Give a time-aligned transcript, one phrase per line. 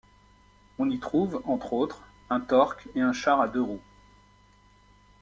[0.79, 2.01] On y trouve, entre autres,
[2.31, 3.83] un torque et un char à deux roues.